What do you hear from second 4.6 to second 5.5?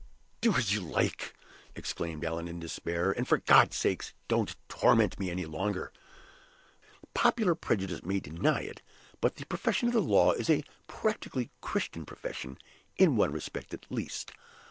torment me any